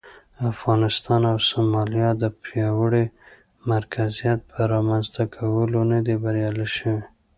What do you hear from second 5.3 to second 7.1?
کولو نه دي بریالي شوي.